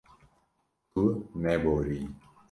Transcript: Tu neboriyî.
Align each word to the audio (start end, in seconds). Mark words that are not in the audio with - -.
Tu 0.91 1.03
neboriyî. 1.43 2.05